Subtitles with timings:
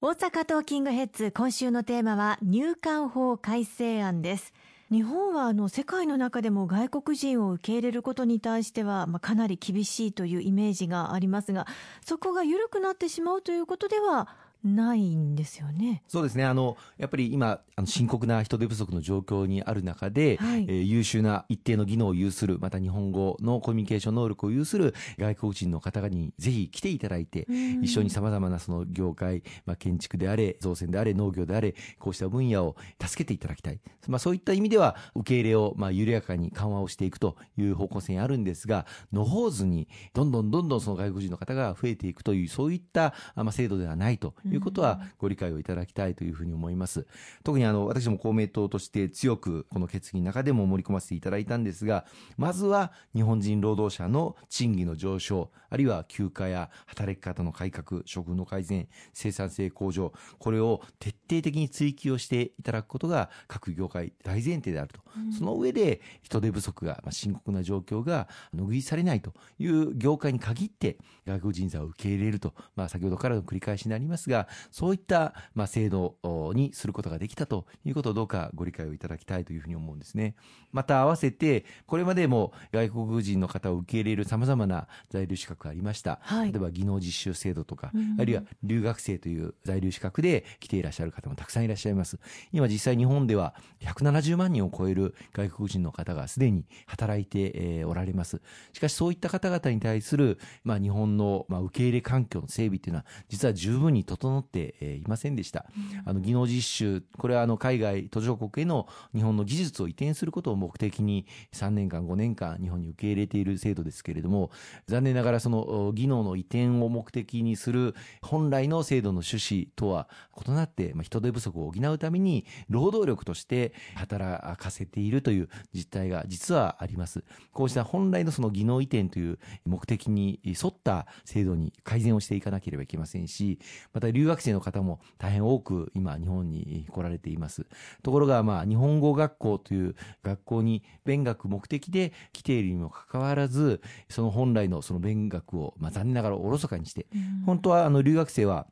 [0.00, 4.52] 大阪トーキングヘッズ今週のテーマは入管法改正案です。
[4.92, 11.66] 日本はあの世界の中でも外国人を受け入れることに対しては、まあ、かなり厳しいというイメージがありますが
[12.06, 14.28] そこが緩くなってしまうということでは
[14.64, 16.02] ないんですよね。
[16.08, 16.44] そうですね。
[16.44, 27.46] あの、やっぱり今、あの深刻な人手不足の状況にある中で、はい、えー、優秀な一定の技能を有する、また日本語のコミュニケーション能力を有する外国人の方にぜひ来ていただいて、
[27.82, 33.80] 一緒に様々なその業界、まあ、建築であれ、造船であれ、農業であれ、こうした分野を助けていただきたい。
[34.08, 47.06] まあ、そういった意味では、受け入れを、まあ、緩やかに緩和をしていくという方向性にあるんですが、のほうずに、どんどんどんどんその外国人の方が増えていくという、そういった、まあ、制度ではないということは、ご理解をいただきたいというふうに思います。
[47.44, 52.04] 特にあの、私も公明党として強くこの決議の中でも盛り込ませていただいたんですが、
[52.36, 65.00] まずは日本人労働者の賃金の上昇、あるいは休暇や働き方の改革、処遇の改善、生産性向上、これを徹底的に追求をしていただくことが各業界大前提であると。
[65.16, 74.37] うん、その上で人手不足が、まあ、深刻な状況が拭いされないという業界に限って外国人材を受け入れると、まあ、先ほどからの繰り返しになりますが、
[74.70, 76.16] そういった、まあ、制度
[76.54, 80.34] にすることができたということをどうかご理解をいただきたいというふうに思うんですね。
[80.72, 86.18] また合わせて、これまでも外国人の方を受け入れる様々な在留資格がありました。
[86.22, 92.18] はい、例えば技能実習制度とか、うん、あるいは留学生という在留資格で来ていらっしゃる方もたくさんいらっしゃいます。
[92.52, 98.40] 今実際日本では170万人を超える外国人の方がすでに働いておられます。
[98.72, 105.66] しかしそういった方々に対する、まあ、日本の、まあ、受け入れ環境の整備というのは実は十分に整っていませんでした。
[106.04, 114.50] あの技能実習、これはあの海外途上国への日本の技術を移転することを目的に3年間、5年間日本に受け入れている制度ですけれども、
[114.86, 120.08] 残念ながらその技能の移転を目的にする本来の制度の趣旨とは
[120.46, 127.24] 異なって、まあ、人手不足を補うために労働力として働かせているという実態が実はあります。
[127.52, 133.58] こうした本来のその技能移転という目的に沿った制度に改善をしていかなければいけませんし、
[133.92, 137.66] また留学生の方も大変多く今日本に来られています。
[138.02, 147.06] ところがまあ日本語学校という学校に勉学目的で来ているにもかかわらず、その本来のその勉学をまあ残念ながらおろそかにして、
[147.46, 148.66] 本当はあの留学生は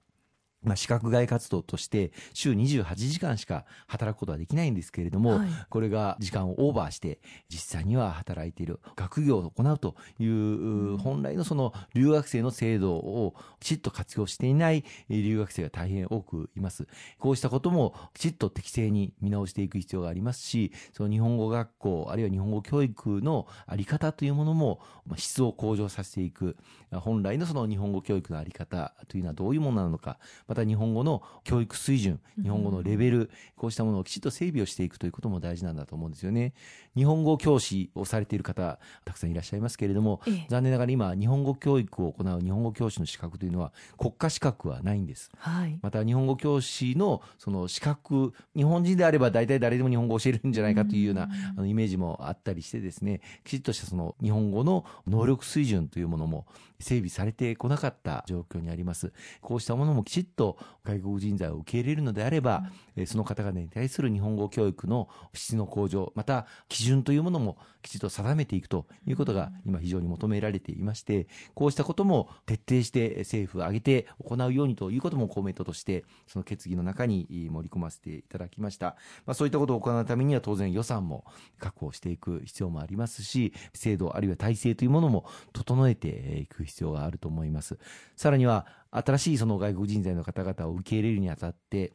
[0.66, 16.88] まあ、資格外活動として週28時間しか働くことはできないんですけれども、はい、これが時間をオーバーして実際には働いている学業を行うという本来のその留学生の制度をきちっと活用していない留学生が大変多くいます。
[17.18, 24.80] こうしたこともきちっと適正に見直していく必要がありますし、その日本語学校あるいは日本語教育のあり方というものも
[25.16, 26.56] 質を向上させていく。
[26.92, 30.18] 本来のその日本語教育のあり方というのはどういうものなのか、
[30.48, 36.54] また日本語の教育水準、日本語のレベル、こうしたものをきちっと整備をしていくということも大事なんだと思うんですよね。
[36.96, 45.30] 日本語教師をされている方、たくさんいらっしゃいますけれども、ええ、残念ながら今、日本語教育を行う日本語教師の資格というのは国家資格はないんです。
[45.38, 56.46] はい、また日本語教師のその資格、日本人であれば大体誰でも日本語を教えるんじゃないかというようなあのイメージもあったりしてですね、きちっとしたその日本語の能力水準というものも
[56.78, 59.12] 整備されてこなかった状況にあります。
[59.40, 60.45] こうしたものもきちっと
[60.84, 78.96] 外国人材を受け入れるのであれば、うん、その方々に対する日本語教育の質の向上、また基準というものもきちっと定めていくということが今非常に求められていまして、こうしたことも徹底して政府を挙げて行うようにということも公明党としてその決議の中に盛り込ませていただきました。
[79.24, 81.24] まあ、そういったことを行うためには当然予算も
[81.58, 87.78] 確保していく必要もありますし、制度あるいは体制というものも整えていく必要があると思います。
[88.16, 88.66] さらには
[89.04, 91.92] 新しいその外国人材の方々を受け入れるにあたって、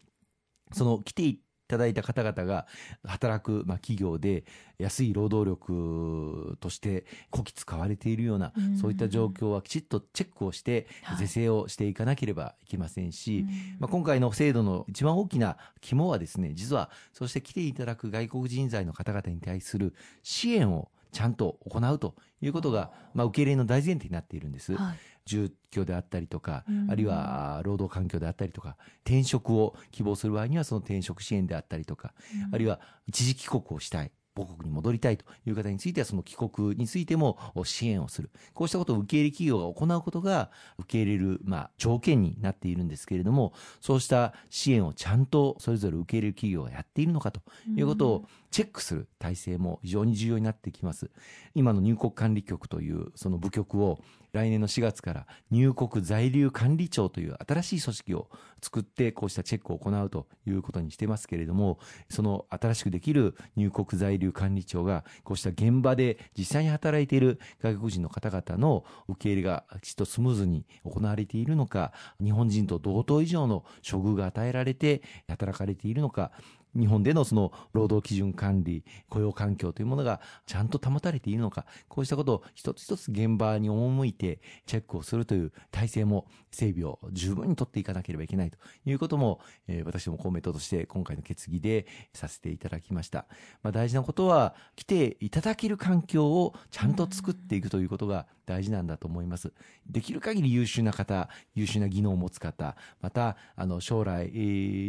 [0.71, 1.39] その来てい
[1.71, 2.67] ただいた方々が
[3.05, 4.43] 働く、まあ、企業で
[4.77, 13.45] 安い労働力としてこき使われているような、そういった状況はきちっとチェックをして是正をしていかなければいけませんし、
[13.79, 19.93] まあ、今回の制度の一番大きな肝はですね実はそして来ていただく外国人材の方々に対する
[20.23, 24.75] 支援をちゃんと行うということが、まあ、受け入れの大前提になっているんです。
[24.75, 32.13] はい住居であったりとか、あるいは労働環境であったりとか、転職を希望する場合にはその転職支援であったりとか、
[32.51, 34.11] あるいは一時帰国をしたい。
[34.35, 38.29] 母国に戻りたいという方についてはその帰国についても支援をする。
[38.53, 47.41] こうしたことを受け入れ企業が行うことが受け入れる、まあ、条件になっているんですけれども、そうした支援をちゃんとそれぞれ受け入れる企業がやっているのかと
[47.75, 51.09] いうことをチェックする体制も非常に重要になってきます。
[51.55, 53.99] 今の入国管理局というその部局を
[54.33, 58.29] 来年の4月から入国在留管理庁という新しい組織を
[58.61, 61.79] 作ってこうしたチェックを行うということにしてますけれども
[62.09, 71.91] その新しくできる入国在留管理庁がこうした現場で実際に働いている外国人の方々の受け入れがきちっとスムーズに行われているのか
[72.23, 76.31] 日本人と同等以上の処遇が与えられて働かれているのか
[76.77, 93.25] 日本でのその労働基準管理、雇用環境というものがちゃんと保たれているのか、こうしたことを一つ一つ現場に赴いてチェックをするという体制も整備を十分に取っていかなければいけないということも、えー、私ども公明党として今回の決議でさせていただきました。
[93.63, 99.53] まあ、大事なことは来ていただける環境をちゃんと作っていくということが大事なんだと思います。
[99.89, 104.29] できる限り優秀な方、優秀な技能を持つ方、またあの将来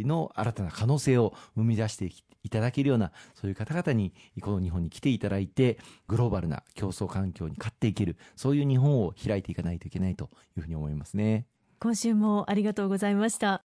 [0.05, 2.09] の新たな可能性を生みみ出して
[2.43, 5.77] いただけるような、そういう方々に、この日本に来ていただいて、
[6.07, 11.47] グローバルな競争環境に勝っていける、そういう日本を開いていかないといけないというふうに思いますね。
[11.79, 13.72] 今週もありがとうございました。